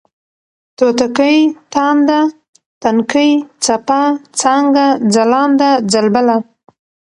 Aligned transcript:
توتکۍ، 0.77 1.37
تانده، 1.73 2.19
تنکۍ، 2.81 3.31
څپه، 3.63 4.01
څانگه، 4.39 4.87
ځلانده، 5.13 5.71
ځلبله 5.91 6.37